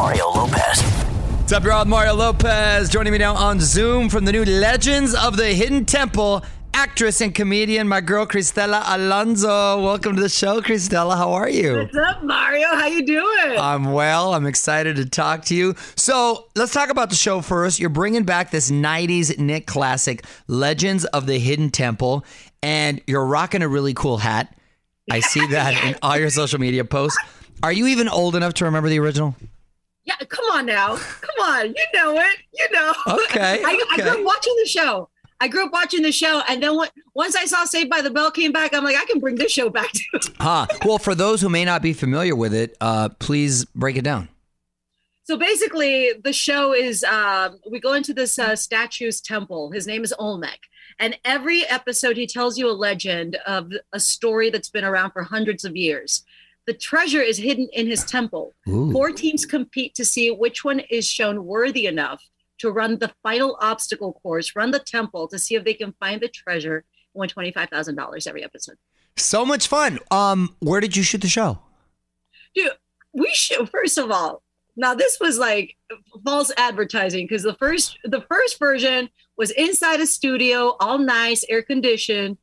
On 0.00 0.12
with 0.12 0.18
Mario 0.18 0.30
Lopez. 0.30 0.82
What's 0.82 1.52
up, 1.52 1.64
y'all? 1.64 1.84
Mario 1.84 2.14
Lopez 2.14 2.88
joining 2.88 3.12
me 3.12 3.18
now 3.18 3.34
on 3.34 3.60
Zoom 3.60 4.08
from 4.08 4.24
the 4.24 4.32
new 4.32 4.46
Legends 4.46 5.14
of 5.14 5.36
the 5.36 5.48
Hidden 5.48 5.84
Temple. 5.84 6.42
Actress 6.72 7.20
and 7.20 7.34
comedian, 7.34 7.86
my 7.86 8.00
girl 8.00 8.24
Cristela 8.24 8.82
Alonzo. 8.86 9.82
Welcome 9.82 10.16
to 10.16 10.22
the 10.22 10.30
show, 10.30 10.62
Cristela. 10.62 11.18
How 11.18 11.32
are 11.32 11.50
you? 11.50 11.76
What's 11.76 11.94
up, 11.96 12.22
Mario? 12.22 12.68
How 12.68 12.86
you 12.86 13.04
doing? 13.04 13.58
I'm 13.58 13.92
well. 13.92 14.32
I'm 14.32 14.46
excited 14.46 14.96
to 14.96 15.04
talk 15.04 15.44
to 15.46 15.54
you. 15.54 15.74
So 15.96 16.48
let's 16.56 16.72
talk 16.72 16.88
about 16.88 17.10
the 17.10 17.16
show 17.16 17.42
first. 17.42 17.78
You're 17.78 17.90
bringing 17.90 18.24
back 18.24 18.50
this 18.50 18.70
'90s 18.70 19.38
Nick 19.38 19.66
classic, 19.66 20.24
Legends 20.46 21.04
of 21.04 21.26
the 21.26 21.38
Hidden 21.38 21.70
Temple, 21.70 22.24
and 22.62 23.02
you're 23.06 23.26
rocking 23.26 23.60
a 23.60 23.68
really 23.68 23.92
cool 23.92 24.16
hat. 24.16 24.56
I 25.10 25.20
see 25.20 25.46
that 25.50 25.84
in 25.84 25.96
all 26.00 26.16
your 26.16 26.30
social 26.30 26.58
media 26.58 26.86
posts. 26.86 27.18
Are 27.62 27.72
you 27.72 27.88
even 27.88 28.08
old 28.08 28.34
enough 28.34 28.54
to 28.54 28.64
remember 28.64 28.88
the 28.88 28.98
original? 28.98 29.36
Yeah, 30.04 30.16
come 30.28 30.44
on 30.52 30.66
now. 30.66 30.96
Come 30.96 31.46
on. 31.46 31.66
You 31.68 31.86
know 31.94 32.18
it. 32.18 32.36
You 32.52 32.70
know. 32.72 32.94
Okay, 33.06 33.62
I, 33.64 33.84
I 33.92 33.96
grew 33.96 34.10
up 34.10 34.24
watching 34.24 34.54
the 34.62 34.66
show. 34.66 35.08
I 35.40 35.48
grew 35.48 35.64
up 35.64 35.72
watching 35.72 36.02
the 36.02 36.12
show. 36.12 36.42
And 36.48 36.62
then 36.62 36.76
when, 36.76 36.88
once 37.14 37.34
I 37.34 37.46
saw 37.46 37.64
Saved 37.64 37.88
by 37.88 38.02
the 38.02 38.10
Bell 38.10 38.30
came 38.30 38.52
back, 38.52 38.74
I'm 38.74 38.84
like, 38.84 38.96
I 38.96 39.04
can 39.06 39.20
bring 39.20 39.36
this 39.36 39.52
show 39.52 39.70
back 39.70 39.90
too. 39.92 40.18
Huh. 40.38 40.66
Well, 40.84 40.98
for 40.98 41.14
those 41.14 41.40
who 41.40 41.48
may 41.48 41.64
not 41.64 41.80
be 41.80 41.92
familiar 41.92 42.36
with 42.36 42.52
it, 42.52 42.76
uh, 42.80 43.08
please 43.18 43.64
break 43.66 43.96
it 43.96 44.04
down. 44.04 44.28
So 45.24 45.36
basically, 45.36 46.12
the 46.24 46.32
show 46.32 46.74
is 46.74 47.04
um, 47.04 47.60
we 47.70 47.78
go 47.78 47.92
into 47.92 48.12
this 48.12 48.38
uh, 48.38 48.56
statue's 48.56 49.20
temple. 49.20 49.70
His 49.70 49.86
name 49.86 50.02
is 50.02 50.12
Olmec. 50.18 50.58
And 50.98 51.16
every 51.24 51.64
episode, 51.66 52.16
he 52.16 52.26
tells 52.26 52.58
you 52.58 52.68
a 52.68 52.72
legend 52.72 53.36
of 53.46 53.72
a 53.92 54.00
story 54.00 54.50
that's 54.50 54.68
been 54.68 54.84
around 54.84 55.12
for 55.12 55.22
hundreds 55.22 55.64
of 55.64 55.76
years. 55.76 56.24
The 56.70 56.76
treasure 56.76 57.20
is 57.20 57.36
hidden 57.36 57.68
in 57.72 57.88
his 57.88 58.04
temple. 58.04 58.54
Ooh. 58.68 58.92
Four 58.92 59.10
teams 59.10 59.44
compete 59.44 59.92
to 59.96 60.04
see 60.04 60.30
which 60.30 60.64
one 60.64 60.78
is 60.88 61.04
shown 61.04 61.44
worthy 61.44 61.86
enough 61.86 62.22
to 62.58 62.70
run 62.70 63.00
the 63.00 63.12
final 63.24 63.58
obstacle 63.60 64.12
course, 64.22 64.54
run 64.54 64.70
the 64.70 64.78
temple 64.78 65.26
to 65.26 65.36
see 65.36 65.56
if 65.56 65.64
they 65.64 65.74
can 65.74 65.92
find 65.98 66.20
the 66.20 66.28
treasure 66.28 66.84
and 67.16 67.32
win 67.36 67.52
$25,000 67.52 68.26
every 68.28 68.44
episode. 68.44 68.76
So 69.16 69.44
much 69.44 69.66
fun. 69.66 69.98
Um, 70.12 70.54
where 70.60 70.80
did 70.80 70.96
you 70.96 71.02
shoot 71.02 71.22
the 71.22 71.26
show? 71.26 71.58
Dude, 72.54 72.70
we 73.12 73.30
should, 73.32 73.68
first 73.68 73.98
of 73.98 74.12
all, 74.12 74.44
now 74.76 74.94
this 74.94 75.18
was 75.20 75.38
like 75.38 75.76
false 76.24 76.52
advertising 76.56 77.26
because 77.26 77.42
the 77.42 77.54
first 77.54 77.98
the 78.04 78.20
first 78.30 78.60
version 78.60 79.10
was 79.36 79.50
inside 79.50 80.00
a 80.00 80.06
studio, 80.06 80.76
all 80.78 80.98
nice, 80.98 81.44
air 81.48 81.62
conditioned. 81.62 82.38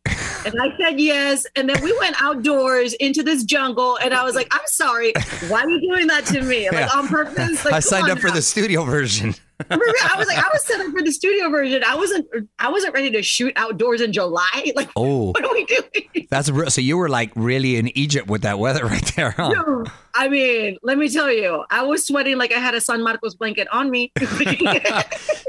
And 0.45 0.55
I 0.61 0.75
said 0.77 0.99
yes. 0.99 1.45
And 1.55 1.69
then 1.69 1.81
we 1.83 1.97
went 1.99 2.21
outdoors 2.21 2.93
into 2.93 3.23
this 3.23 3.43
jungle. 3.43 3.97
And 3.97 4.13
I 4.13 4.23
was 4.23 4.35
like, 4.35 4.47
I'm 4.51 4.61
sorry. 4.67 5.13
Why 5.47 5.61
are 5.63 5.69
you 5.69 5.81
doing 5.81 6.07
that 6.07 6.25
to 6.27 6.41
me? 6.41 6.69
Like 6.69 6.79
Yeah. 6.79 6.89
on 6.95 7.07
purpose? 7.07 7.65
Like, 7.65 7.73
I 7.73 7.79
signed 7.79 8.09
up 8.09 8.19
for 8.19 8.31
the 8.31 8.41
studio 8.41 8.83
version. 8.85 9.35
I 9.71 9.75
was 10.17 10.27
like, 10.27 10.37
I 10.37 10.47
was 10.53 10.63
set 10.65 10.79
up 10.81 10.91
for 10.91 11.01
the 11.01 11.11
studio 11.11 11.49
version. 11.49 11.83
I 11.83 11.95
wasn't 11.95 12.27
I 12.59 12.69
wasn't 12.69 12.93
ready 12.93 13.09
to 13.11 13.23
shoot 13.23 13.53
outdoors 13.55 14.01
in 14.01 14.13
July. 14.13 14.71
Like 14.75 14.89
Oh, 14.95 15.29
what 15.31 15.43
are 15.43 15.51
we 15.51 15.65
doing? 15.65 16.27
that's 16.29 16.49
real. 16.49 16.69
So 16.69 16.79
you 16.81 16.95
were 16.97 17.09
like 17.09 17.31
really 17.35 17.77
in 17.77 17.87
Egypt 17.97 18.27
with 18.27 18.43
that 18.43 18.59
weather 18.59 18.85
right 18.93 19.11
there, 19.15 19.31
huh? 19.31 19.49
Dude, 19.49 19.91
I 20.13 20.27
mean, 20.29 20.77
let 20.83 20.97
me 20.99 21.09
tell 21.09 21.31
you, 21.31 21.63
I 21.71 21.83
was 21.83 22.05
sweating 22.05 22.37
like 22.37 22.53
I 22.53 22.59
had 22.59 22.75
a 22.75 22.81
San 22.81 23.03
Marcos 23.03 23.33
blanket 23.35 23.67
on 23.71 23.89
me. 23.89 24.11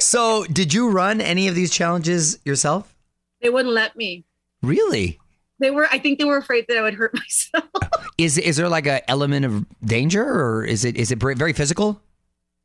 So 0.00 0.44
did 0.44 0.72
you 0.72 0.90
run 0.90 1.20
any 1.20 1.48
of 1.48 1.54
these 1.54 1.70
challenges 1.70 2.38
yourself? 2.44 2.94
they 3.42 3.50
wouldn't 3.50 3.74
let 3.74 3.94
me. 3.94 4.24
Really? 4.62 5.18
They 5.60 5.70
were 5.70 5.88
I 5.90 5.98
think 5.98 6.18
they 6.18 6.24
were 6.24 6.36
afraid 6.36 6.66
that 6.68 6.78
I 6.78 6.82
would 6.82 6.94
hurt 6.94 7.14
myself. 7.14 7.68
Is 8.16 8.38
is 8.38 8.56
there 8.56 8.68
like 8.68 8.86
a 8.86 9.08
element 9.10 9.44
of 9.44 9.66
danger, 9.84 10.24
or 10.24 10.64
is 10.64 10.84
it 10.84 10.96
is 10.96 11.10
it 11.10 11.18
very 11.18 11.52
physical? 11.52 12.00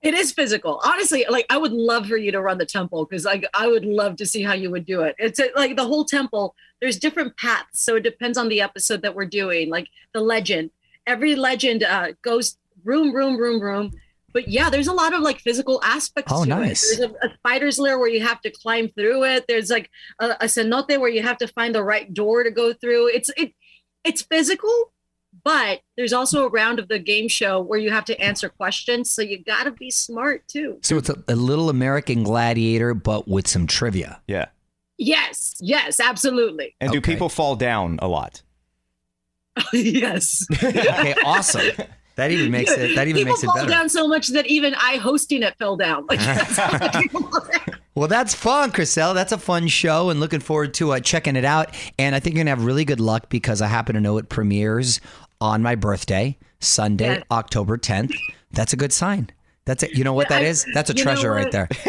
It 0.03 0.13
is 0.13 0.33
physical. 0.33 0.81
Honestly, 0.83 1.25
like 1.29 1.45
I 1.49 1.57
would 1.57 1.71
love 1.71 2.07
for 2.07 2.17
you 2.17 2.31
to 2.33 2.41
run 2.41 2.57
the 2.57 2.65
temple 2.65 3.05
because 3.05 3.23
like 3.23 3.45
I 3.53 3.67
would 3.67 3.85
love 3.85 4.17
to 4.17 4.25
see 4.25 4.43
how 4.43 4.53
you 4.53 4.69
would 4.69 4.85
do 4.85 5.01
it. 5.01 5.15
It's 5.17 5.39
uh, 5.39 5.47
like 5.55 5.77
the 5.77 5.85
whole 5.85 6.03
temple, 6.03 6.55
there's 6.81 6.99
different 6.99 7.37
paths. 7.37 7.79
So 7.79 7.95
it 7.95 8.03
depends 8.03 8.37
on 8.37 8.49
the 8.49 8.59
episode 8.59 9.01
that 9.03 9.15
we're 9.15 9.25
doing, 9.25 9.69
like 9.69 9.87
the 10.13 10.19
legend. 10.19 10.71
Every 11.07 11.35
legend 11.35 11.83
uh, 11.83 12.13
goes 12.21 12.57
room, 12.83 13.15
room, 13.15 13.37
room, 13.37 13.61
room. 13.61 13.93
But 14.33 14.47
yeah, 14.47 14.69
there's 14.69 14.87
a 14.87 14.93
lot 14.93 15.13
of 15.13 15.21
like 15.21 15.39
physical 15.39 15.79
aspects 15.83 16.31
Oh, 16.35 16.43
to 16.43 16.49
nice. 16.49 16.83
it. 16.91 16.97
There's 16.99 17.11
a, 17.11 17.27
a 17.27 17.33
spider's 17.37 17.79
lair 17.79 17.99
where 17.99 18.09
you 18.09 18.21
have 18.21 18.41
to 18.41 18.49
climb 18.51 18.89
through 18.89 19.23
it. 19.25 19.45
There's 19.47 19.69
like 19.69 19.89
a, 20.19 20.31
a 20.41 20.45
cenote 20.45 20.99
where 20.99 21.09
you 21.09 21.21
have 21.23 21.37
to 21.37 21.47
find 21.47 21.73
the 21.75 21.83
right 21.83 22.11
door 22.13 22.43
to 22.43 22.51
go 22.51 22.73
through. 22.73 23.07
It's 23.09 23.29
it 23.37 23.53
it's 24.03 24.21
physical, 24.23 24.91
but 25.43 25.81
there's 25.97 26.13
also 26.13 26.45
a 26.45 26.49
round 26.49 26.79
of 26.79 26.87
the 26.89 26.99
game 26.99 27.27
show 27.29 27.61
where 27.61 27.79
you 27.79 27.91
have 27.91 28.05
to 28.05 28.19
answer 28.19 28.49
questions. 28.49 29.11
So 29.11 29.21
you 29.21 29.43
got 29.43 29.63
to 29.65 29.71
be 29.71 29.89
smart 29.91 30.47
too. 30.47 30.79
So 30.81 30.97
it's 30.97 31.09
a, 31.09 31.23
a 31.27 31.35
little 31.35 31.69
American 31.69 32.23
Gladiator, 32.23 32.93
but 32.93 33.27
with 33.27 33.47
some 33.47 33.67
trivia. 33.67 34.21
Yeah. 34.27 34.47
Yes, 34.97 35.55
yes, 35.59 35.99
absolutely. 35.99 36.75
And 36.79 36.91
do 36.91 37.01
people 37.01 37.27
fall 37.29 37.55
down 37.55 37.97
a 38.01 38.07
lot? 38.07 38.41
yes. 39.73 40.45
Okay, 40.63 41.15
awesome. 41.25 41.71
That 42.15 42.31
even 42.31 42.51
makes 42.51 42.71
it. 42.71 42.95
That 42.95 43.07
even 43.07 43.21
people 43.21 43.33
makes 43.33 43.43
it 43.43 43.47
fall 43.47 43.55
better. 43.55 43.69
down 43.69 43.89
so 43.89 44.07
much 44.07 44.27
that 44.29 44.45
even 44.47 44.75
I 44.75 44.97
hosting 44.97 45.41
it 45.43 45.55
fell 45.57 45.75
down. 45.77 46.05
Like 46.09 46.19
that's 46.19 46.57
how 46.57 46.77
many 46.77 47.07
people. 47.09 47.29
Well, 47.95 48.07
that's 48.07 48.33
fun, 48.33 48.71
Cristela. 48.71 49.13
That's 49.13 49.31
a 49.31 49.37
fun 49.37 49.67
show, 49.67 50.09
and 50.09 50.19
looking 50.19 50.39
forward 50.39 50.73
to 50.75 50.93
uh, 50.93 50.99
checking 50.99 51.35
it 51.35 51.45
out. 51.45 51.73
And 51.99 52.15
I 52.15 52.19
think 52.19 52.35
you're 52.35 52.43
gonna 52.43 52.55
have 52.55 52.65
really 52.65 52.85
good 52.85 52.99
luck 52.99 53.29
because 53.29 53.61
I 53.61 53.67
happen 53.67 53.95
to 53.95 54.01
know 54.01 54.17
it 54.17 54.29
premieres 54.29 54.99
on 55.41 55.61
my 55.61 55.75
birthday, 55.75 56.37
Sunday, 56.59 57.15
Yes. 57.15 57.23
October 57.31 57.77
10th. 57.77 58.15
That's 58.51 58.73
a 58.73 58.77
good 58.77 58.93
sign. 58.93 59.29
That's 59.65 59.81
it. 59.83 59.91
You 59.97 60.03
know 60.03 60.13
what 60.13 60.27
that 60.29 60.41
I- 60.41 60.45
is? 60.45 60.65
That's 60.73 60.89
a 60.89 60.93
treasure 60.93 61.31
right 61.31 61.49
there. 61.51 61.67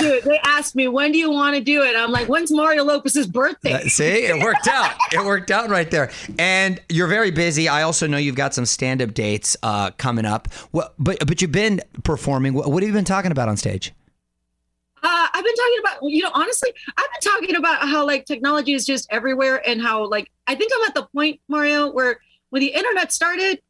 Dude, 0.00 0.22
they 0.22 0.38
asked 0.44 0.76
me, 0.76 0.86
when 0.86 1.10
do 1.10 1.18
you 1.18 1.28
want 1.30 1.56
to 1.56 1.60
do 1.60 1.82
it? 1.82 1.96
I'm 1.96 2.12
like, 2.12 2.28
when's 2.28 2.52
Mario 2.52 2.84
Lopez's 2.84 3.26
birthday? 3.26 3.72
Uh, 3.72 3.80
See, 3.88 4.04
it 4.04 4.40
worked 4.42 4.68
out. 4.68 4.94
It 5.12 5.24
worked 5.24 5.50
out 5.50 5.68
right 5.68 5.90
there. 5.90 6.10
And 6.38 6.80
you're 6.88 7.08
very 7.08 7.32
busy. 7.32 7.68
I 7.68 7.82
also 7.82 8.06
know 8.06 8.16
you've 8.16 8.36
got 8.36 8.54
some 8.54 8.64
stand-up 8.64 9.12
dates 9.12 9.56
uh, 9.64 9.90
coming 9.98 10.24
up. 10.24 10.52
What, 10.70 10.94
but 11.00 11.18
but 11.26 11.42
you've 11.42 11.50
been 11.52 11.80
performing. 12.04 12.54
What, 12.54 12.70
what 12.70 12.82
have 12.84 12.88
you 12.88 12.94
been 12.94 13.04
talking 13.04 13.32
about 13.32 13.48
on 13.48 13.56
stage? 13.56 13.92
Uh, 15.02 15.26
I've 15.34 15.44
been 15.44 15.54
talking 15.54 15.78
about, 15.80 15.98
you 16.02 16.22
know, 16.22 16.30
honestly, 16.32 16.72
I've 16.96 17.06
been 17.20 17.32
talking 17.32 17.56
about 17.56 17.88
how 17.88 18.06
like 18.06 18.24
technology 18.24 18.72
is 18.72 18.84
just 18.86 19.06
everywhere 19.10 19.66
and 19.68 19.80
how 19.82 20.08
like 20.08 20.30
I 20.46 20.54
think 20.54 20.70
I'm 20.76 20.84
at 20.88 20.94
the 20.94 21.06
point, 21.14 21.40
Mario, 21.48 21.90
where 21.90 22.20
when 22.50 22.60
the 22.60 22.68
internet 22.68 23.12
started, 23.12 23.60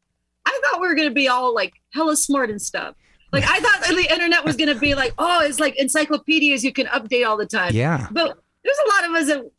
I 0.45 0.59
thought 0.71 0.79
we 0.79 0.87
were 0.87 0.95
gonna 0.95 1.11
be 1.11 1.27
all 1.27 1.53
like 1.53 1.73
hella 1.93 2.15
smart 2.15 2.49
and 2.49 2.61
stuff. 2.61 2.95
Like 3.31 3.43
I 3.47 3.59
thought 3.59 3.87
the 3.87 4.07
internet 4.11 4.45
was 4.45 4.55
gonna 4.55 4.75
be 4.75 4.95
like, 4.95 5.13
oh, 5.17 5.41
it's 5.43 5.59
like 5.59 5.75
encyclopedias 5.75 6.63
you 6.63 6.71
can 6.71 6.85
update 6.87 7.27
all 7.27 7.37
the 7.37 7.45
time. 7.45 7.73
Yeah. 7.73 8.07
But 8.11 8.37
there's 8.63 8.77
a 8.85 8.89
lot 8.89 9.09
of 9.09 9.15
us 9.15 9.27
that, 9.27 9.51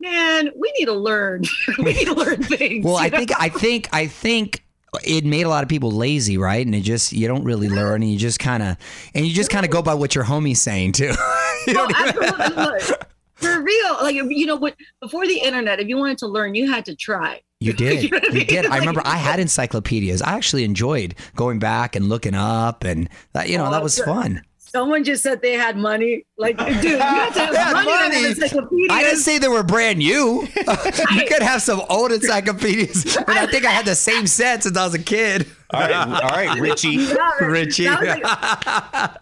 man, 0.00 0.50
we 0.58 0.72
need 0.78 0.86
to 0.86 0.92
learn. 0.94 1.44
we 1.78 1.92
need 1.94 2.06
to 2.06 2.14
learn 2.14 2.42
things. 2.42 2.84
Well, 2.84 2.96
I 2.96 3.08
know? 3.08 3.18
think 3.18 3.32
I 3.38 3.48
think 3.48 3.88
I 3.92 4.06
think 4.06 4.64
it 5.04 5.24
made 5.24 5.42
a 5.46 5.48
lot 5.48 5.62
of 5.62 5.68
people 5.68 5.92
lazy, 5.92 6.36
right? 6.36 6.64
And 6.64 6.74
it 6.74 6.80
just 6.80 7.12
you 7.12 7.28
don't 7.28 7.44
really 7.44 7.68
learn, 7.68 8.02
and 8.02 8.10
you 8.10 8.18
just 8.18 8.38
kind 8.38 8.62
of 8.62 8.76
and 9.14 9.26
you 9.26 9.32
just 9.32 9.50
kind 9.50 9.64
of 9.64 9.70
go 9.70 9.82
by 9.82 9.94
what 9.94 10.14
your 10.14 10.24
homie's 10.24 10.60
saying 10.60 10.92
too. 10.92 11.12
You 11.66 11.74
even- 11.74 11.94
absolutely. 11.94 12.56
Look, 12.56 13.06
For 13.34 13.60
real, 13.62 13.96
like 14.00 14.14
you 14.14 14.46
know 14.46 14.56
what? 14.56 14.76
Before 15.00 15.26
the 15.26 15.38
internet, 15.38 15.78
if 15.78 15.88
you 15.88 15.98
wanted 15.98 16.16
to 16.18 16.26
learn, 16.26 16.54
you 16.54 16.70
had 16.70 16.86
to 16.86 16.94
try. 16.94 17.42
You 17.62 17.74
did. 17.74 18.02
You 18.04 18.08
know 18.08 18.18
what 18.18 18.30
I 18.30 18.34
mean? 18.34 18.46
did. 18.46 18.66
I 18.66 18.78
remember 18.78 19.02
I 19.04 19.16
had 19.18 19.38
encyclopedias. 19.38 20.22
I 20.22 20.32
actually 20.32 20.64
enjoyed 20.64 21.14
going 21.36 21.58
back 21.58 21.94
and 21.94 22.08
looking 22.08 22.34
up, 22.34 22.84
and 22.84 23.06
that, 23.34 23.50
you 23.50 23.58
know 23.58 23.70
that 23.70 23.82
was 23.82 24.00
Oh, 24.00 24.04
fun. 24.06 24.42
Someone 24.70 25.02
just 25.04 25.22
said 25.22 25.42
they 25.42 25.52
had 25.54 25.76
money. 25.76 26.24
Like, 26.38 26.56
dude, 26.58 26.84
you 26.84 26.98
have 26.98 27.34
to 27.34 27.40
have 27.40 27.72
money, 27.74 27.90
money. 27.90 28.14
have 28.22 28.24
encyclopedias. 28.38 28.88
I 28.90 29.02
didn't 29.02 29.18
say 29.18 29.38
they 29.38 29.48
were 29.48 29.62
brand 29.62 29.98
new. 29.98 30.42
you 30.56 31.24
could 31.28 31.42
have 31.42 31.60
some 31.60 31.82
old 31.88 32.12
encyclopedias, 32.12 33.16
but 33.26 33.30
I 33.36 33.46
think 33.46 33.64
I 33.64 33.70
had 33.70 33.84
the 33.84 33.94
same 33.96 34.26
set 34.26 34.62
since 34.62 34.76
I 34.76 34.84
was 34.84 34.94
a 34.94 34.98
kid. 35.02 35.46
All 35.72 35.80
right, 35.80 35.92
all 35.94 36.30
right, 36.30 36.58
Richie. 36.60 37.06
Richie. 37.40 37.88
like- 37.88 38.24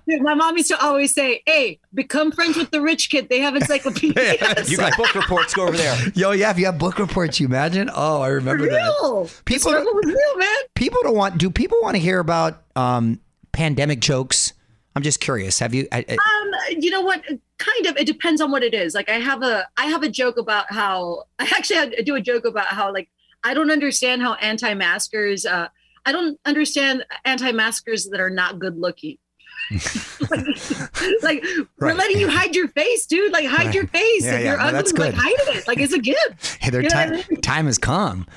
dude, 0.09 0.23
my 0.23 0.33
mom 0.35 0.57
used 0.57 0.69
to 0.69 0.83
always 0.83 1.13
say, 1.15 1.43
"Hey, 1.47 1.79
become 1.93 2.33
friends 2.33 2.57
with 2.57 2.71
the 2.71 2.81
rich 2.81 3.11
kid. 3.11 3.29
They 3.29 3.41
have 3.41 3.55
encyclopedias." 3.55 4.71
You 4.71 4.77
got 4.79 4.97
book 4.97 5.15
reports. 5.15 5.53
Go 5.55 5.67
over 5.69 5.77
there. 5.77 5.97
Yo, 6.15 6.31
yeah, 6.31 6.51
if 6.51 6.59
you 6.59 6.65
have 6.67 6.79
book 6.79 6.99
reports, 6.99 7.39
you 7.41 7.47
imagine? 7.47 7.91
Oh, 7.95 8.23
I 8.23 8.29
remember 8.29 8.65
that. 8.69 8.77
real. 8.77 9.25
The 9.25 9.43
People- 9.45 9.73
was 9.73 10.05
real, 10.07 10.39
man. 10.39 10.57
People 10.75 11.01
don't 11.03 11.17
want. 11.17 11.37
Do 11.39 11.51
people 11.51 11.79
want 11.83 11.97
to 11.97 12.01
hear 12.01 12.19
about 12.19 12.63
um, 12.77 13.21
pandemic 13.53 14.01
jokes? 14.01 14.53
I'm 14.99 15.03
just 15.05 15.21
curious. 15.21 15.61
Have 15.61 15.75
you? 15.75 15.87
I, 15.93 16.05
I, 16.09 16.15
Um, 16.15 16.81
you 16.83 16.91
know 16.91 17.03
what? 17.03 17.23
Kind 17.59 17.87
of. 17.87 17.97
It 17.97 18.05
depends 18.05 18.41
on 18.41 18.51
what 18.51 18.65
it 18.65 18.75
is. 18.75 18.97
Like 18.97 19.09
I 19.09 19.21
have 19.21 19.45
a, 19.45 19.65
I 19.77 19.87
have 19.87 20.03
a 20.03 20.09
joke 20.09 20.39
about 20.39 20.73
how 20.73 21.23
I 21.39 21.45
actually 21.45 22.03
do 22.03 22.17
a 22.17 22.21
joke 22.21 22.45
about 22.45 22.67
how 22.67 22.93
like 22.93 23.09
I 23.45 23.55
don't 23.55 23.71
understand 23.71 24.23
how 24.23 24.35
anti-maskers. 24.35 25.47
Uh, 25.47 25.69
I 26.05 26.11
don't 26.11 26.37
understand 26.45 27.05
anti-maskers 27.25 28.07
that 28.07 28.19
are 28.19 28.29
not 28.29 28.59
good 28.59 28.77
looking. 28.77 29.19
like 31.23 31.45
we're 31.79 31.93
letting 31.95 32.19
you 32.19 32.29
hide 32.29 32.55
your 32.55 32.69
face, 32.69 33.07
dude. 33.07 33.33
Like 33.33 33.47
hide 33.47 33.75
your 33.75 33.87
face. 33.89 34.25
Yeah, 34.25 34.35
if 34.37 34.45
yeah, 34.45 34.49
you're 34.51 34.57
no, 34.59 34.65
ugly, 34.65 34.73
that's 34.73 34.93
like 34.93 35.15
good. 35.15 35.21
hide 35.23 35.57
it. 35.57 35.69
Like 35.69 35.79
it's 35.79 35.93
a 35.93 35.99
gift. 35.99 36.57
hey, 36.61 36.71
their 36.71 36.83
You 36.83 36.89
know 36.89 36.97
what 36.97 37.07
I 37.09 37.11
time 37.21 37.25
mean? 37.31 37.41
time 37.43 37.67
has 37.67 37.79
come. 37.79 38.27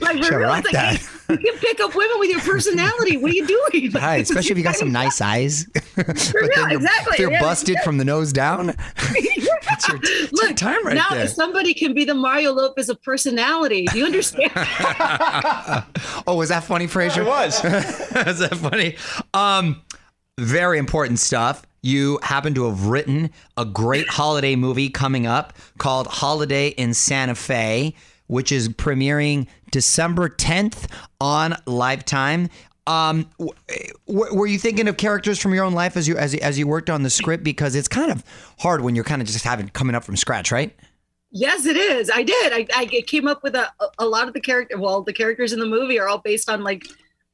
Like 0.00 0.16
Should 0.16 0.26
for 0.26 0.38
real, 0.38 0.48
rock 0.48 0.64
like, 0.64 0.72
that. 0.72 0.96
hey, 0.96 1.34
you 1.34 1.38
can 1.38 1.58
pick 1.58 1.80
up 1.80 1.94
women 1.94 2.18
with 2.18 2.30
your 2.30 2.40
personality. 2.40 3.16
What 3.16 3.30
are 3.30 3.34
you 3.34 3.46
doing? 3.46 3.90
Like, 3.92 4.02
Right, 4.02 4.22
especially 4.22 4.52
if 4.52 4.58
you 4.58 4.64
got 4.64 4.76
some 4.76 4.90
nice 4.92 5.20
eyes. 5.20 5.66
but 5.94 6.06
real, 6.34 6.48
then 6.54 6.70
you're, 6.70 6.80
exactly, 6.80 7.12
if 7.14 7.18
you're 7.20 7.32
yeah, 7.32 7.40
busted 7.40 7.76
yeah. 7.76 7.82
from 7.84 7.98
the 7.98 8.04
nose 8.04 8.32
down. 8.32 8.74
It's 8.98 9.44
your, 9.46 9.58
it's 9.70 9.88
your 9.88 10.28
Look, 10.32 10.56
time 10.56 10.84
right 10.86 10.94
now 10.94 11.08
there. 11.10 11.28
somebody 11.28 11.74
can 11.74 11.92
be 11.94 12.04
the 12.04 12.14
Mario 12.14 12.52
Lopez 12.52 12.88
of 12.88 13.00
personality. 13.02 13.84
Do 13.86 13.98
you 13.98 14.06
understand? 14.06 14.50
oh, 16.26 16.34
was 16.36 16.48
that 16.48 16.64
funny, 16.64 16.86
Fraser? 16.86 17.22
It 17.22 17.26
was. 17.26 17.64
Is 17.64 18.38
that 18.40 18.56
funny? 18.60 18.96
Um, 19.34 19.82
very 20.38 20.78
important 20.78 21.18
stuff. 21.18 21.62
You 21.82 22.18
happen 22.22 22.54
to 22.54 22.66
have 22.66 22.86
written 22.86 23.30
a 23.56 23.64
great 23.64 24.08
holiday 24.08 24.56
movie 24.56 24.88
coming 24.88 25.26
up 25.26 25.52
called 25.78 26.06
Holiday 26.06 26.68
in 26.68 26.94
Santa 26.94 27.34
Fe, 27.34 27.94
which 28.26 28.50
is 28.50 28.68
premiering 28.68 29.46
December 29.70 30.28
10th 30.28 30.90
on 31.20 31.56
Lifetime. 31.66 32.48
Um, 32.86 33.28
w- 33.38 34.34
were 34.34 34.46
you 34.46 34.58
thinking 34.58 34.88
of 34.88 34.96
characters 34.96 35.38
from 35.38 35.54
your 35.54 35.64
own 35.64 35.74
life 35.74 35.96
as 35.96 36.08
you 36.08 36.16
as 36.16 36.34
as 36.36 36.58
you 36.58 36.66
worked 36.66 36.88
on 36.88 37.02
the 37.02 37.10
script? 37.10 37.44
Because 37.44 37.74
it's 37.74 37.88
kind 37.88 38.10
of 38.10 38.24
hard 38.58 38.80
when 38.80 38.94
you're 38.94 39.04
kind 39.04 39.20
of 39.20 39.28
just 39.28 39.44
having 39.44 39.68
coming 39.68 39.94
up 39.94 40.04
from 40.04 40.16
scratch, 40.16 40.50
right? 40.50 40.74
yes, 41.30 41.66
it 41.66 41.76
is. 41.76 42.10
I 42.10 42.22
did. 42.22 42.52
I, 42.52 42.66
I 42.74 42.86
came 43.06 43.26
up 43.26 43.42
with 43.42 43.54
a, 43.54 43.68
a 43.98 44.06
lot 44.06 44.28
of 44.28 44.34
the 44.34 44.40
character. 44.40 44.78
Well, 44.78 45.02
the 45.02 45.12
characters 45.12 45.52
in 45.52 45.60
the 45.60 45.66
movie 45.66 45.98
are 45.98 46.08
all 46.08 46.18
based 46.18 46.48
on 46.48 46.62
like 46.62 46.86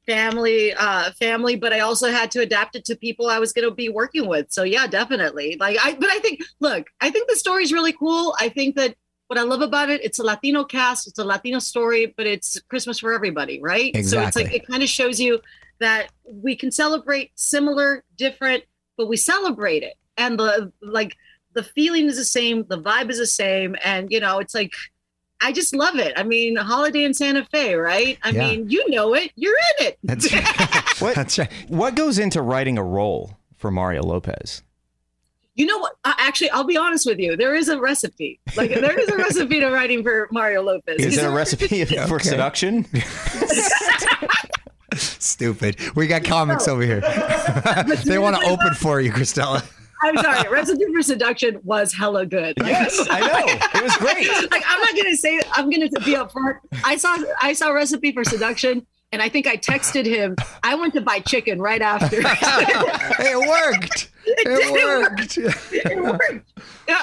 family, 0.07 0.73
uh, 0.75 1.11
family. 1.13 1.57
But 1.57 1.73
I 1.73 1.81
also 1.81 2.11
had 2.11 2.31
to 2.33 2.41
adapt 2.41 2.77
it 2.77 2.85
to 2.87 2.97
people 2.97 3.29
I 3.29 3.39
was 3.39 3.53
going 3.53 3.69
to 3.69 3.75
be 3.75 3.89
working 3.89 4.27
with. 4.27 4.51
So 4.51 4.63
yeah, 4.63 4.87
definitely. 4.87 5.57
Like 5.59 5.79
I, 5.83 5.95
but 5.95 6.11
I 6.11 6.19
think, 6.19 6.41
look, 6.61 6.87
I 7.01 7.11
think 7.11 7.29
the 7.29 7.37
story's 7.37 7.73
really 7.73 7.93
cool. 7.93 8.35
I 8.39 8.49
think 8.49 8.77
that 8.77 8.95
what 9.29 9.39
I 9.39 9.43
love 9.43 9.63
about 9.63 9.91
it, 9.91 10.05
it's 10.05 10.19
a 10.19 10.23
Latino 10.23 10.65
cast, 10.65 11.09
it's 11.09 11.19
a 11.19 11.25
Latino 11.25 11.59
story, 11.59 12.13
but 12.17 12.27
it's 12.27 12.61
Christmas 12.69 12.99
for 12.99 13.13
everybody, 13.13 13.61
right? 13.61 13.95
exactly. 13.95 14.03
So 14.05 14.27
it's 14.27 14.37
like 14.37 14.55
it 14.55 14.67
kind 14.67 14.83
of 14.83 14.89
shows 14.89 15.19
you 15.19 15.41
that 15.81 16.13
we 16.25 16.57
can 16.57 16.71
celebrate 16.71 17.33
similar, 17.35 18.05
different, 18.17 18.65
but 18.97 19.09
we 19.09 19.17
celebrate 19.17 19.83
it. 19.83 19.95
And 20.17 20.39
the 20.39 20.73
like 20.81 21.17
the 21.55 21.63
feeling 21.63 22.07
is 22.07 22.17
the 22.17 22.25
same, 22.25 22.65
the 22.69 22.81
vibe 22.81 23.11
is 23.11 23.19
the 23.19 23.27
same, 23.27 23.77
and 23.85 24.11
you 24.13 24.21
know, 24.21 24.39
it's 24.39 24.55
like 24.55 24.73
I 25.41 25.53
just 25.53 25.75
love 25.75 25.97
it. 25.97 26.13
I 26.17 26.23
mean, 26.23 26.57
holiday 26.57 27.05
in 27.05 27.13
Santa 27.15 27.45
Fe, 27.45 27.75
right? 27.75 28.19
I 28.23 28.31
Yeah. 28.31 28.49
mean, 28.51 28.71
you 28.71 28.89
know 28.91 29.15
it, 29.15 29.31
you're 29.37 29.57
in 29.81 29.87
it. 29.87 29.99
That's 30.03 30.31
What, 31.01 31.15
That's 31.17 31.39
right. 31.39 31.51
what 31.69 31.97
goes 31.97 32.19
into 32.19 32.41
writing 32.41 32.79
a 32.79 32.83
role 32.85 33.37
for 33.57 33.71
Mario 33.71 34.03
Lopez? 34.03 34.63
You 35.57 35.67
know 35.67 35.79
what? 35.79 35.95
Uh, 36.05 36.15
actually, 36.19 36.51
I'll 36.51 36.65
be 36.65 36.77
honest 36.77 37.05
with 37.07 37.19
you. 37.19 37.37
There 37.37 37.55
is 37.55 37.69
a 37.69 37.79
recipe. 37.81 38.41
Like 38.57 38.71
there 38.71 38.99
is 38.99 39.09
a 39.09 39.17
recipe 39.17 39.61
to 39.61 39.71
writing 39.71 40.03
for 40.03 40.29
Mario 40.33 40.63
Lopez. 40.63 40.97
Is 40.99 41.05
Because- 41.15 41.19
it 41.19 41.27
a 41.27 41.31
recipe 41.31 41.85
for 42.09 42.15
Okay. 42.17 42.29
seduction? 42.29 42.87
Stupid. 44.95 45.77
We 45.97 46.07
got 46.07 46.25
comics 46.25 46.69
over 46.69 46.83
here. 46.83 47.01
they 48.05 48.19
want 48.19 48.37
to 48.37 48.43
open 48.49 48.75
for 48.75 49.01
you, 49.01 49.13
Cristela. 49.13 49.65
I'm 50.03 50.17
sorry. 50.19 50.49
Recipe 50.49 50.85
for 50.93 51.03
seduction 51.03 51.61
was 51.63 51.93
hella 51.93 52.27
good. 52.27 52.59
Like, 52.59 52.69
Yes, 52.69 53.07
I 53.11 53.21
know. 53.21 53.81
It 53.81 53.83
was 53.83 53.97
great. 53.97 54.29
like 54.51 54.63
I'm 54.67 54.81
not 54.81 54.97
gonna 54.97 55.17
say 55.17 55.41
I'm 55.53 55.71
gonna 55.71 55.89
be 55.89 56.15
upfront. 56.15 56.59
I 56.85 56.97
saw 56.97 57.17
I 57.41 57.53
saw 57.53 57.71
recipe 57.71 58.13
for 58.13 58.25
seduction, 58.25 58.87
and 59.13 59.23
I 59.23 59.29
think 59.29 59.47
I 59.47 59.57
texted 59.57 60.07
him. 60.07 60.37
I 60.63 60.75
went 60.75 60.95
to 60.95 61.01
buy 61.01 61.21
chicken 61.21 61.61
right 61.61 61.81
after. 61.83 62.19
it 62.21 63.49
worked. 63.49 64.11
It 64.27 64.45
did, 64.45 64.75
it 64.75 64.85
worked. 64.85 65.39
it 65.73 66.03
worked. 66.03 66.61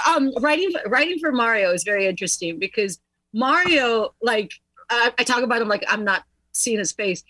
Um, 0.07 0.33
writing 0.41 0.73
writing 0.87 1.19
for 1.19 1.31
Mario 1.31 1.71
is 1.71 1.83
very 1.83 2.07
interesting 2.07 2.59
because 2.59 2.99
Mario, 3.33 4.13
like 4.21 4.51
I, 4.89 5.13
I 5.17 5.23
talk 5.23 5.43
about 5.43 5.61
him 5.61 5.67
like 5.67 5.83
I'm 5.87 6.03
not 6.03 6.23
seeing 6.51 6.79
his 6.79 6.91
face. 6.91 7.23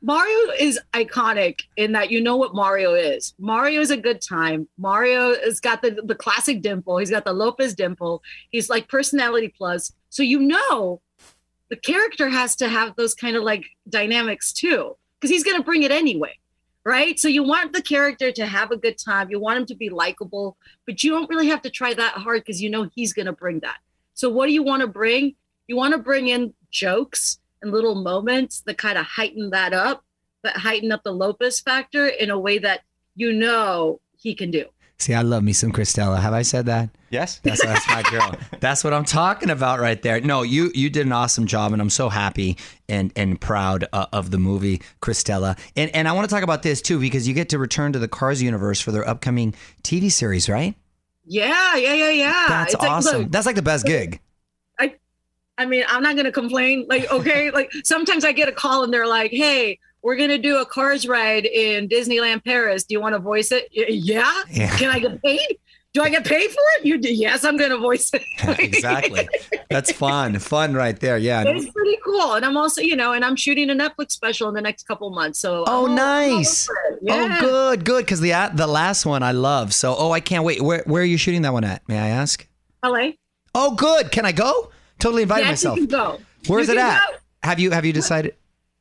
Mario 0.00 0.52
is 0.58 0.78
iconic 0.92 1.62
in 1.76 1.92
that 1.92 2.10
you 2.10 2.20
know 2.20 2.36
what 2.36 2.54
Mario 2.54 2.94
is. 2.94 3.34
Mario 3.38 3.80
is 3.80 3.90
a 3.90 3.96
good 3.96 4.20
time. 4.20 4.68
Mario 4.78 5.34
has 5.40 5.58
got 5.58 5.82
the, 5.82 6.00
the 6.04 6.14
classic 6.14 6.62
dimple. 6.62 6.98
He's 6.98 7.10
got 7.10 7.24
the 7.24 7.32
Lopez 7.32 7.74
dimple. 7.74 8.22
He's 8.50 8.70
like 8.70 8.88
personality 8.88 9.52
plus. 9.56 9.92
So 10.08 10.22
you 10.22 10.38
know 10.38 11.00
the 11.68 11.76
character 11.76 12.28
has 12.28 12.54
to 12.56 12.68
have 12.68 12.94
those 12.96 13.14
kind 13.14 13.36
of 13.36 13.42
like 13.42 13.64
dynamics 13.88 14.52
too, 14.52 14.96
because 15.18 15.30
he's 15.30 15.44
gonna 15.44 15.64
bring 15.64 15.82
it 15.82 15.90
anyway. 15.90 16.38
Right. 16.84 17.18
So 17.18 17.28
you 17.28 17.42
want 17.42 17.72
the 17.72 17.82
character 17.82 18.32
to 18.32 18.46
have 18.46 18.70
a 18.70 18.76
good 18.76 18.96
time. 18.96 19.30
You 19.30 19.40
want 19.40 19.58
him 19.58 19.66
to 19.66 19.74
be 19.74 19.90
likable, 19.90 20.56
but 20.86 21.02
you 21.02 21.10
don't 21.10 21.28
really 21.28 21.48
have 21.48 21.60
to 21.62 21.70
try 21.70 21.92
that 21.92 22.14
hard 22.14 22.44
because 22.44 22.62
you 22.62 22.70
know 22.70 22.88
he's 22.94 23.12
gonna 23.12 23.32
bring 23.32 23.60
that. 23.60 23.78
So 24.14 24.30
what 24.30 24.46
do 24.46 24.52
you 24.52 24.62
want 24.62 24.80
to 24.80 24.86
bring? 24.86 25.34
You 25.66 25.76
want 25.76 25.92
to 25.92 25.98
bring 25.98 26.28
in 26.28 26.54
jokes 26.70 27.40
and 27.62 27.70
little 27.72 27.94
moments 27.94 28.60
that 28.66 28.78
kind 28.78 28.98
of 28.98 29.04
heighten 29.04 29.50
that 29.50 29.72
up, 29.72 30.04
that 30.42 30.56
heighten 30.56 30.92
up 30.92 31.02
the 31.04 31.12
Lopez 31.12 31.60
factor 31.60 32.06
in 32.06 32.30
a 32.30 32.38
way 32.38 32.58
that 32.58 32.80
you 33.14 33.32
know 33.32 34.00
he 34.16 34.34
can 34.34 34.50
do. 34.50 34.66
See, 35.00 35.14
I 35.14 35.22
love 35.22 35.44
me 35.44 35.52
some 35.52 35.70
Cristela. 35.70 36.18
Have 36.20 36.32
I 36.32 36.42
said 36.42 36.66
that? 36.66 36.90
Yes. 37.10 37.38
That's, 37.44 37.64
that's 37.64 37.86
my 37.86 38.02
girl. 38.02 38.34
That's 38.60 38.82
what 38.82 38.92
I'm 38.92 39.04
talking 39.04 39.48
about 39.48 39.78
right 39.78 40.02
there. 40.02 40.20
No, 40.20 40.42
you 40.42 40.72
you 40.74 40.90
did 40.90 41.06
an 41.06 41.12
awesome 41.12 41.46
job, 41.46 41.72
and 41.72 41.80
I'm 41.80 41.88
so 41.88 42.08
happy 42.08 42.56
and 42.88 43.12
and 43.14 43.40
proud 43.40 43.86
uh, 43.92 44.06
of 44.12 44.32
the 44.32 44.38
movie, 44.38 44.82
Cristela. 45.00 45.56
And 45.76 45.94
and 45.94 46.08
I 46.08 46.12
want 46.12 46.28
to 46.28 46.34
talk 46.34 46.42
about 46.42 46.64
this 46.64 46.82
too 46.82 46.98
because 46.98 47.28
you 47.28 47.32
get 47.32 47.48
to 47.50 47.58
return 47.58 47.92
to 47.92 48.00
the 48.00 48.08
Cars 48.08 48.42
universe 48.42 48.80
for 48.80 48.90
their 48.90 49.08
upcoming 49.08 49.54
TV 49.84 50.10
series, 50.10 50.48
right? 50.48 50.74
Yeah, 51.24 51.76
yeah, 51.76 51.94
yeah, 51.94 52.10
yeah. 52.10 52.44
That's 52.48 52.74
It's 52.74 52.82
like, 52.82 52.90
awesome. 52.90 53.22
look, 53.22 53.30
That's 53.32 53.46
like 53.46 53.56
the 53.56 53.62
best 53.62 53.86
gig. 53.86 54.20
I 55.58 55.66
mean, 55.66 55.84
I'm 55.88 56.02
not 56.02 56.16
gonna 56.16 56.32
complain. 56.32 56.86
Like, 56.88 57.10
okay, 57.12 57.50
like 57.58 57.70
sometimes 57.84 58.24
I 58.24 58.32
get 58.32 58.48
a 58.48 58.52
call 58.52 58.84
and 58.84 58.92
they're 58.92 59.06
like, 59.08 59.30
"Hey, 59.32 59.78
we're 60.02 60.16
gonna 60.16 60.38
do 60.38 60.56
a 60.58 60.64
cars 60.66 61.06
ride 61.06 61.44
in 61.44 61.88
Disneyland 61.88 62.44
Paris. 62.44 62.84
Do 62.84 62.94
you 62.94 63.00
want 63.00 63.14
to 63.14 63.18
voice 63.18 63.50
it? 63.52 63.68
Yeah. 63.72 64.30
Yeah. 64.50 64.76
Can 64.76 64.90
I 64.90 64.98
get 65.00 65.20
paid? 65.22 65.58
Do 65.94 66.02
I 66.02 66.10
get 66.10 66.24
paid 66.24 66.50
for 66.50 66.60
it? 66.76 66.84
You 66.84 66.98
do. 66.98 67.12
Yes, 67.12 67.44
I'm 67.44 67.56
gonna 67.56 67.78
voice 67.78 68.10
it. 68.12 68.22
exactly. 68.60 69.26
That's 69.70 69.90
fun. 69.90 70.38
Fun 70.38 70.74
right 70.74 70.98
there. 71.00 71.16
Yeah. 71.18 71.42
It's 71.46 71.68
pretty 71.72 71.98
cool, 72.04 72.34
and 72.34 72.44
I'm 72.44 72.56
also, 72.56 72.80
you 72.82 72.94
know, 72.94 73.12
and 73.14 73.24
I'm 73.24 73.34
shooting 73.36 73.70
a 73.70 73.74
Netflix 73.74 74.12
special 74.12 74.48
in 74.48 74.54
the 74.54 74.60
next 74.60 74.86
couple 74.86 75.10
months. 75.10 75.40
So, 75.40 75.64
Oh, 75.66 75.86
I'm 75.86 75.94
nice. 75.94 76.68
I'm 76.68 76.76
all 76.76 76.82
over 76.84 76.94
it. 76.94 76.98
Oh, 77.02 77.26
yeah. 77.26 77.38
Oh, 77.40 77.70
good, 77.74 77.84
good. 77.84 78.04
Because 78.04 78.20
the 78.20 78.50
the 78.54 78.66
last 78.66 79.06
one 79.06 79.22
I 79.22 79.32
love. 79.32 79.72
So, 79.74 79.96
oh, 79.98 80.12
I 80.12 80.20
can't 80.20 80.44
wait. 80.44 80.60
Where 80.62 80.82
where 80.86 81.02
are 81.02 81.06
you 81.06 81.16
shooting 81.16 81.42
that 81.42 81.52
one 81.54 81.64
at? 81.64 81.88
May 81.88 81.98
I 81.98 82.08
ask? 82.08 82.46
LA. 82.84 83.12
Oh, 83.54 83.74
good. 83.74 84.12
Can 84.12 84.24
I 84.26 84.32
go? 84.32 84.70
Totally 84.98 85.22
invited 85.22 85.44
yes, 85.46 85.50
myself. 85.64 85.78
you 85.78 85.86
can 85.86 85.98
go. 85.98 86.20
Where's 86.46 86.68
You 86.68 86.74
it 86.74 86.78
at? 86.80 87.00
go. 87.10 87.16
Have 87.42 87.60
you 87.60 87.70
have 87.70 87.84
you 87.84 87.92
decided? 87.92 88.34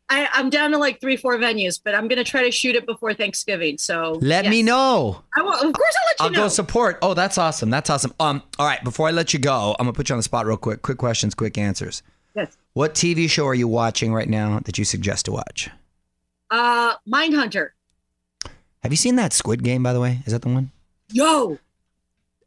I, 0.10 0.28
I'm 0.34 0.50
down 0.50 0.72
to 0.72 0.78
like 0.78 1.02
three, 1.02 1.18
four 1.18 1.38
venues, 1.38 1.80
but 1.84 1.94
I'm 1.94 2.08
gonna 2.08 2.24
try 2.24 2.44
to 2.44 2.52
shoot 2.52 2.76
it 2.76 2.86
before 2.86 3.14
Thanksgiving. 3.14 3.78
So 3.78 4.18
Let 4.22 4.46
yes. 4.46 4.52
me 4.52 4.64
know. 4.64 5.22
I 5.38 5.42
will. 5.42 5.52
Of 5.54 5.60
course, 5.60 5.96
I'll 6.00 6.08
let 6.08 6.20
you 6.20 6.26
I'll 6.26 6.30
know. 6.32 6.40
go 6.44 6.48
support. 6.48 6.98
Oh, 7.02 7.14
that's 7.14 7.38
awesome. 7.38 7.70
That's 7.70 7.90
awesome. 7.90 8.14
Um, 8.20 8.42
all 8.58 8.66
right. 8.66 8.82
Before 8.84 9.08
I 9.08 9.12
let 9.12 9.34
you 9.34 9.40
go, 9.40 9.76
I'm 9.80 9.86
gonna 9.86 9.94
put 9.94 10.08
you 10.10 10.14
on 10.14 10.20
the 10.20 10.24
spot 10.24 10.46
real 10.46 10.56
quick. 10.58 10.82
Quick 10.82 10.98
questions, 10.98 11.36
quick 11.36 11.58
answers. 11.58 12.04
yes. 12.36 12.58
What 12.74 12.94
TV 12.96 13.30
show 13.30 13.46
are 13.48 13.54
you 13.56 13.68
watching 13.68 14.14
right 14.14 14.30
now 14.30 14.60
that 14.66 14.78
you 14.78 14.86
suggest 14.86 15.26
to 15.26 15.32
watch? 15.34 15.70
Uh, 16.50 16.94
Mindhunter. 17.12 17.70
Have 18.84 18.94
you 18.94 18.98
seen 18.98 19.16
that 19.18 19.34
Squid 19.34 19.64
Game? 19.64 19.84
By 19.84 19.92
the 19.92 20.00
way, 20.00 20.20
is 20.26 20.32
that 20.32 20.42
the 20.42 20.50
one? 20.50 20.72
Yo, 21.12 21.58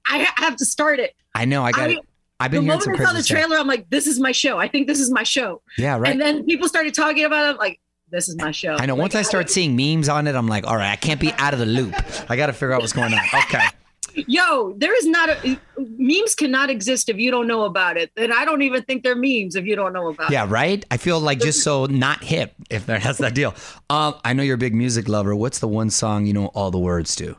I 0.09 0.27
have 0.37 0.57
to 0.57 0.65
start 0.65 0.99
it. 0.99 1.15
I 1.35 1.45
know. 1.45 1.63
I 1.63 1.73
got 1.73 1.91
I- 1.91 1.95
it. 1.95 1.99
I've 2.41 2.51
The 2.51 2.57
been 2.57 2.65
hearing 2.65 2.79
moment 2.81 3.01
I 3.01 3.05
saw 3.05 3.09
the 3.11 3.13
crazy 3.15 3.23
stuff. 3.27 3.37
trailer, 3.39 3.57
I'm 3.61 3.67
like, 3.69 3.89
"This 3.91 4.07
is 4.07 4.19
my 4.19 4.33
show. 4.33 4.59
I 4.59 4.67
think 4.67 4.87
this 4.89 4.99
is 4.99 5.11
my 5.11 5.23
show." 5.23 5.63
Yeah, 5.79 5.99
right. 5.99 6.11
And 6.11 6.21
then 6.21 6.45
people 6.45 6.67
started 6.69 6.95
talking 6.95 7.25
about 7.25 7.45
it. 7.47 7.51
I'm 7.51 7.57
like, 7.59 7.79
"This 8.11 8.29
is 8.29 8.37
my 8.37 8.51
show." 8.51 8.77
I 8.79 8.87
know. 8.87 8.95
Like, 8.95 9.01
Once 9.03 9.15
I 9.15 9.23
start 9.23 9.51
seeing 9.51 9.77
memes 9.77 10.09
on 10.09 10.27
it, 10.27 10.35
I'm 10.35 10.49
like, 10.49 10.67
all 10.67 10.77
right, 10.77 10.91
I 10.91 10.97
can't 10.97 11.21
be 11.21 11.33
out 11.35 11.53
of 11.53 11.61
the 11.61 11.67
loop. 11.67 11.95
I 12.31 12.37
got 12.37 12.47
to 12.47 12.53
figure 12.53 12.73
out 12.73 12.81
what's 12.81 12.93
going 12.95 13.13
on. 13.15 13.21
Okay. 13.45 13.63
Yo, 14.27 14.75
there 14.77 14.97
is 14.99 15.07
not 15.07 15.29
a 15.29 15.57
memes 15.79 16.35
cannot 16.35 16.69
exist 16.69 17.09
if 17.09 17.17
you 17.19 17.31
don't 17.31 17.47
know 17.47 17.63
about 17.65 17.97
it. 17.97 18.11
And 18.17 18.33
I 18.33 18.45
don't 18.45 18.63
even 18.63 18.83
think 18.83 19.05
they're 19.05 19.15
memes 19.15 19.55
if 19.55 19.67
you 19.67 19.77
don't 19.77 19.93
know 19.93 20.09
about 20.09 20.33
Yeah, 20.33 20.47
right. 20.49 20.85
I 20.91 20.97
feel 20.97 21.21
like 21.21 21.39
just 21.39 21.63
so 21.63 21.87
not 21.87 22.25
hip 22.25 22.53
if 22.71 22.87
that- 22.87 23.05
that's 23.05 23.19
that 23.19 23.35
deal. 23.37 23.55
Um, 23.89 24.17
I 24.25 24.33
know 24.33 24.43
you're 24.43 24.57
a 24.57 24.59
big 24.59 24.75
music 24.75 25.09
lover. 25.09 25.37
What's 25.37 25.61
the 25.61 25.69
one 25.69 25.91
song 25.91 26.27
you 26.27 26.33
know 26.33 26.47
all 26.47 26.73
the 26.73 26.79
words 26.79 27.15
to? 27.17 27.37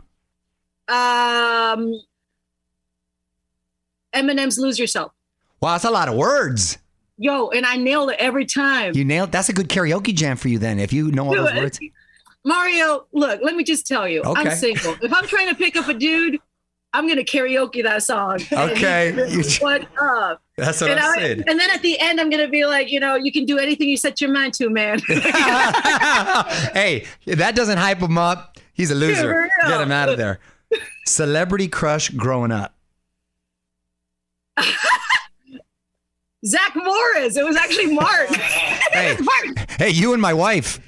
Um, 0.87 1.99
Eminem's 4.15 4.57
"Lose 4.57 4.77
Yourself." 4.79 5.11
Wow, 5.61 5.73
that's 5.73 5.85
a 5.85 5.91
lot 5.91 6.07
of 6.09 6.15
words. 6.15 6.77
Yo, 7.17 7.49
and 7.49 7.65
I 7.65 7.77
nail 7.77 8.09
it 8.09 8.17
every 8.19 8.45
time. 8.45 8.95
You 8.95 9.05
nailed. 9.05 9.31
That's 9.31 9.49
a 9.49 9.53
good 9.53 9.69
karaoke 9.69 10.15
jam 10.15 10.37
for 10.37 10.47
you 10.47 10.57
then. 10.57 10.79
If 10.79 10.91
you 10.91 11.11
know 11.11 11.27
all 11.27 11.35
those 11.35 11.53
words. 11.53 11.79
Mario, 12.43 13.05
look, 13.11 13.39
let 13.43 13.55
me 13.55 13.63
just 13.63 13.85
tell 13.85 14.07
you, 14.07 14.21
Okay. 14.23 14.49
I'm 14.49 14.57
single. 14.57 14.95
If 15.03 15.13
I'm 15.13 15.27
trying 15.27 15.49
to 15.49 15.55
pick 15.55 15.75
up 15.75 15.87
a 15.87 15.93
dude, 15.93 16.39
I'm 16.93 17.07
gonna 17.07 17.21
karaoke 17.23 17.83
that 17.83 18.01
song. 18.01 18.39
Okay. 18.51 19.11
What 19.59 19.87
up? 20.01 20.41
That's 20.57 20.81
what 20.81 20.89
and, 20.89 20.99
I'm 20.99 21.11
I- 21.11 21.21
saying. 21.21 21.43
and 21.47 21.59
then 21.59 21.69
at 21.69 21.83
the 21.83 21.99
end, 21.99 22.19
I'm 22.19 22.31
gonna 22.31 22.47
be 22.49 22.65
like, 22.65 22.91
you 22.91 22.99
know, 22.99 23.13
you 23.15 23.31
can 23.31 23.45
do 23.45 23.59
anything 23.59 23.87
you 23.87 23.97
set 23.97 24.19
your 24.19 24.31
mind 24.31 24.55
to, 24.55 24.69
man. 24.71 24.99
hey, 26.73 27.05
if 27.25 27.37
that 27.37 27.55
doesn't 27.55 27.77
hype 27.77 27.99
him 27.99 28.17
up, 28.17 28.57
he's 28.73 28.89
a 28.91 28.95
loser. 28.95 29.47
Get 29.67 29.79
him 29.81 29.91
out 29.91 30.09
of 30.09 30.17
there. 30.17 30.39
Celebrity 31.05 31.67
crush 31.67 32.09
growing 32.09 32.51
up. 32.51 32.73
Zach 36.45 36.75
Morris. 36.75 37.37
It 37.37 37.45
was 37.45 37.55
actually 37.55 37.93
Mark. 37.93 38.29
Hey. 38.91 39.15
Mark. 39.21 39.71
Hey, 39.79 39.89
you 39.91 40.11
and 40.11 40.21
my 40.21 40.33
wife. 40.33 40.79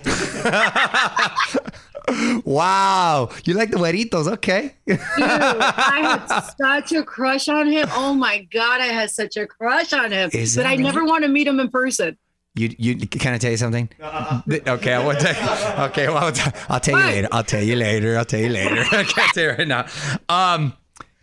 wow. 2.46 3.30
You 3.46 3.54
like 3.54 3.72
the 3.72 3.78
güeritos. 3.78 4.28
Okay. 4.34 4.74
Dude, 4.86 5.00
I 5.00 6.20
had 6.28 6.40
such 6.58 6.92
a 6.92 7.02
crush 7.04 7.48
on 7.48 7.68
him. 7.72 7.88
Oh 7.94 8.14
my 8.14 8.40
god, 8.52 8.82
I 8.82 8.88
had 8.88 9.10
such 9.10 9.38
a 9.38 9.48
crush 9.48 9.94
on 9.94 10.12
him. 10.12 10.30
Is 10.34 10.56
but 10.58 10.64
that 10.64 10.70
I 10.70 10.76
never 10.76 11.06
want 11.06 11.24
to 11.24 11.30
meet 11.30 11.48
him 11.48 11.62
in 11.62 11.70
person. 11.70 12.18
You, 12.56 12.76
you 12.78 12.96
can 13.08 13.34
I 13.34 13.38
tell 13.38 13.52
you 13.52 13.58
something? 13.58 13.90
Okay, 14.06 14.94
I 14.94 15.00
won't 15.04 15.20
tell 15.22 15.34
you. 15.34 15.84
Okay, 15.86 16.08
well, 16.10 16.18
I'll, 16.26 16.32
t- 16.34 16.52
I'll 16.70 16.80
tell 16.82 16.96
you 17.00 17.04
What? 17.06 17.14
later. 17.14 17.28
I'll 17.32 17.44
tell 17.44 17.64
you 17.64 17.76
later. 17.78 18.18
I'll 18.18 18.26
tell 18.26 18.42
you 18.42 18.50
later. 18.50 18.84
I 18.92 19.04
can't 19.06 19.34
tell 19.34 19.44
you 19.46 19.50
right 19.52 19.68
now. 19.68 19.86
Um, 20.30 20.74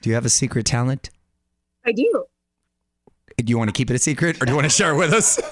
do 0.01 0.09
you 0.09 0.15
have 0.15 0.25
a 0.25 0.31
secret 0.31 0.65
talent? 0.67 1.11
I 1.87 1.93
do. 1.93 2.25
Do 3.47 3.51
you 3.51 3.59
want 3.59 3.69
to 3.69 3.73
keep 3.73 3.91
it 3.91 3.95
a 3.95 3.99
secret, 3.99 4.41
or 4.43 4.47
do 4.47 4.53
you 4.53 4.57
want 4.57 4.65
to 4.71 4.75
share 4.75 4.93
it 4.93 4.97
with 4.97 5.13
us? 5.13 5.39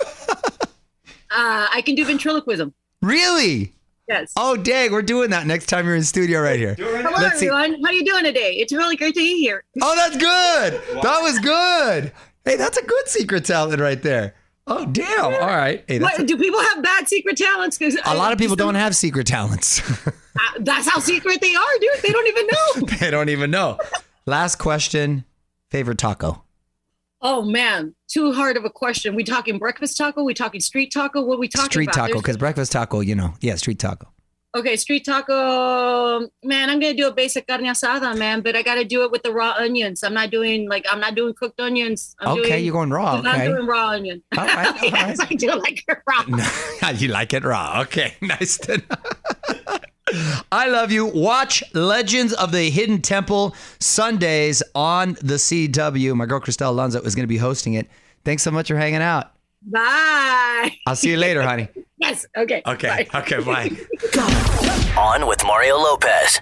Uh, 1.30 1.66
I 1.72 1.82
can 1.82 1.94
do 1.94 2.04
ventriloquism. 2.06 2.72
really? 3.02 3.74
Yes. 4.08 4.32
Oh, 4.36 4.56
dang! 4.56 4.90
We're 4.92 5.02
doing 5.02 5.28
that 5.30 5.46
next 5.46 5.66
time 5.66 5.84
you're 5.84 5.94
in 5.94 6.02
studio 6.02 6.40
right 6.40 6.58
here. 6.58 6.74
Hello, 6.78 7.10
Let's 7.18 7.38
see. 7.38 7.48
everyone. 7.48 7.82
How 7.82 7.90
are 7.90 7.92
you 7.92 8.02
doing 8.06 8.24
today? 8.24 8.54
It's 8.54 8.72
really 8.72 8.96
great 8.96 9.12
to 9.12 9.20
be 9.20 9.38
here. 9.38 9.62
Oh, 9.82 9.94
that's 9.94 10.16
good. 10.16 11.02
That 11.02 11.20
was 11.20 11.38
good. 11.40 12.12
Hey, 12.46 12.56
that's 12.56 12.78
a 12.78 12.82
good 12.82 13.06
secret 13.08 13.44
talent 13.44 13.78
right 13.82 14.02
there. 14.02 14.34
Oh, 14.66 14.86
damn. 14.86 15.26
All 15.26 15.32
right. 15.32 15.84
Hey, 15.86 15.98
that's 15.98 16.18
What, 16.18 16.26
do 16.26 16.38
people 16.38 16.62
have 16.62 16.82
bad 16.82 17.06
secret 17.06 17.36
talents? 17.36 17.76
Because 17.76 17.98
a 18.06 18.14
lot 18.16 18.32
of 18.32 18.38
people 18.38 18.56
don't 18.56 18.74
have 18.74 18.96
secret 18.96 19.26
talents. 19.26 19.82
That's 20.60 20.88
how 20.88 21.00
secret 21.00 21.40
they 21.40 21.54
are, 21.54 21.78
dude. 21.80 22.02
They 22.02 22.10
don't 22.10 22.26
even 22.26 22.46
know. 22.46 22.96
they 23.00 23.10
don't 23.10 23.28
even 23.28 23.50
know. 23.50 23.78
Last 24.24 24.56
question. 24.56 25.24
Favorite 25.70 25.98
taco? 25.98 26.44
Oh 27.20 27.42
man, 27.42 27.94
too 28.08 28.32
hard 28.32 28.56
of 28.56 28.64
a 28.64 28.70
question. 28.70 29.14
We 29.14 29.24
talking 29.24 29.58
breakfast 29.58 29.96
taco? 29.96 30.22
We 30.24 30.34
talking 30.34 30.60
street 30.60 30.92
taco? 30.92 31.22
What 31.24 31.38
we 31.38 31.48
talking 31.48 31.64
about 31.66 31.72
street 31.72 31.88
about? 31.94 32.08
taco, 32.08 32.18
because 32.20 32.36
breakfast 32.36 32.72
taco, 32.72 33.00
you 33.00 33.14
know. 33.14 33.34
Yeah, 33.40 33.56
street 33.56 33.78
taco. 33.78 34.08
Okay, 34.56 34.76
street 34.76 35.04
taco. 35.04 36.20
Man, 36.42 36.70
I'm 36.70 36.80
gonna 36.80 36.94
do 36.94 37.06
a 37.06 37.12
basic 37.12 37.46
carne 37.46 37.64
asada, 37.64 38.16
man, 38.16 38.40
but 38.40 38.56
I 38.56 38.62
gotta 38.62 38.84
do 38.84 39.02
it 39.04 39.10
with 39.10 39.22
the 39.22 39.30
raw 39.32 39.54
onions. 39.58 40.02
I'm 40.02 40.14
not 40.14 40.30
doing 40.30 40.68
like 40.70 40.86
I'm 40.90 41.00
not 41.00 41.14
doing 41.14 41.34
cooked 41.34 41.60
onions. 41.60 42.16
I'm 42.18 42.38
okay, 42.38 42.48
doing, 42.48 42.64
you're 42.64 42.72
going 42.72 42.90
raw. 42.90 43.16
I'm 43.22 43.26
Okay. 43.26 43.46
doing 43.48 43.66
raw 43.66 43.88
onion. 43.88 44.22
All 44.36 44.46
right, 44.46 44.68
all 44.68 44.74
yes, 44.88 45.18
right. 45.18 45.30
I 45.30 45.34
do 45.34 45.48
like 45.54 45.84
it 45.86 45.98
raw. 46.08 46.90
you 46.92 47.08
like 47.08 47.34
it 47.34 47.44
raw. 47.44 47.82
Okay, 47.82 48.14
nice 48.22 48.56
to 48.58 48.78
know. 48.78 48.96
I 50.52 50.68
love 50.68 50.90
you. 50.92 51.06
Watch 51.06 51.62
Legends 51.74 52.32
of 52.32 52.52
the 52.52 52.70
Hidden 52.70 53.02
Temple 53.02 53.54
Sundays 53.80 54.62
on 54.74 55.14
the 55.22 55.34
CW. 55.34 56.14
My 56.14 56.26
girl 56.26 56.40
Cristela 56.40 56.68
Alonzo 56.68 57.00
is 57.02 57.14
going 57.14 57.24
to 57.24 57.28
be 57.28 57.36
hosting 57.38 57.74
it. 57.74 57.88
Thanks 58.24 58.42
so 58.42 58.50
much 58.50 58.68
for 58.68 58.76
hanging 58.76 59.02
out. 59.02 59.32
Bye. 59.62 60.76
I'll 60.86 60.96
see 60.96 61.10
you 61.10 61.16
later, 61.16 61.42
honey. 61.42 61.68
Yes. 62.00 62.24
Okay. 62.36 62.62
Okay. 62.64 63.08
Bye. 63.12 63.20
Okay, 63.22 63.42
bye. 63.42 63.68
On 64.96 65.26
with 65.26 65.44
Mario 65.44 65.76
Lopez. 65.78 66.40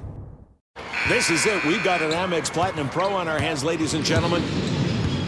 This 1.09 1.31
is 1.31 1.47
it. 1.47 1.65
We've 1.65 1.83
got 1.83 2.03
an 2.03 2.11
Amex 2.11 2.53
Platinum 2.53 2.91
Pro 2.91 3.15
on 3.15 3.27
our 3.27 3.39
hands, 3.39 3.65
ladies 3.65 3.95
and 3.95 4.05
gentlemen. 4.05 4.43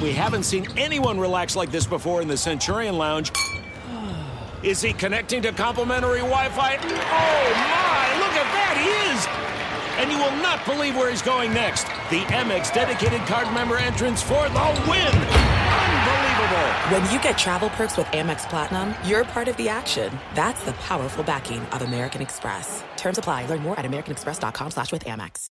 We 0.03 0.13
haven't 0.13 0.43
seen 0.43 0.67
anyone 0.77 1.19
relax 1.19 1.57
like 1.57 1.71
this 1.71 1.87
before 1.87 2.21
in 2.21 2.29
the 2.29 2.37
Centurion 2.37 2.99
Lounge. 2.99 3.33
Is 4.63 4.83
he 4.83 4.93
connecting 4.93 5.41
to 5.43 5.53
complimentary 5.53 6.19
Wi 6.19 6.49
Fi? 6.51 6.77
Oh, 6.77 7.53
my! 7.55 8.08
Look 8.49 8.57
at 8.57 8.75
that! 8.75 8.77
He 8.81 8.89
is! 9.13 9.29
And 10.01 10.11
you 10.11 10.19
will 10.19 10.43
not 10.43 10.65
believe 10.65 10.97
where 10.97 11.11
he's 11.11 11.23
going 11.23 11.53
next. 11.53 11.85
The 12.11 12.23
Amex 12.33 12.73
dedicated 12.73 13.21
card 13.23 13.53
member 13.53 13.77
entrance 13.77 14.23
for 14.23 14.49
the 14.49 14.85
win! 14.89 15.13
Unbelievable! 15.13 16.69
When 16.91 17.13
you 17.13 17.21
get 17.21 17.37
travel 17.37 17.69
perks 17.71 17.97
with 17.97 18.07
Amex 18.09 18.49
Platinum, 18.49 18.95
you're 19.05 19.25
part 19.25 19.49
of 19.49 19.57
the 19.57 19.69
action. 19.69 20.17
That's 20.35 20.65
the 20.65 20.73
powerful 20.75 21.25
backing 21.25 21.61
of 21.67 21.83
American 21.83 22.23
Express. 22.23 22.83
Terms 22.97 23.19
apply. 23.19 23.47
Learn 23.47 23.61
more 23.63 23.79
at 23.79 23.85
americanexpress.com 23.85 24.71
slash 24.71 24.93
with 24.93 25.05
Amex. 25.05 25.49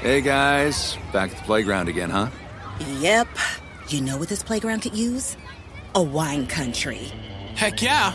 Hey 0.00 0.20
guys, 0.20 0.96
back 1.12 1.30
at 1.30 1.36
the 1.36 1.44
playground 1.44 1.88
again, 1.88 2.10
huh? 2.10 2.28
Yep. 3.00 3.28
You 3.88 4.00
know 4.00 4.16
what 4.16 4.28
this 4.28 4.42
playground 4.42 4.80
could 4.80 4.96
use? 4.96 5.36
A 5.94 6.02
wine 6.02 6.46
country. 6.46 7.10
Heck 7.54 7.82
yeah, 7.82 8.14